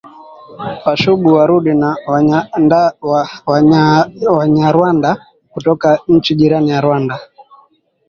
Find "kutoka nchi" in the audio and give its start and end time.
5.53-6.31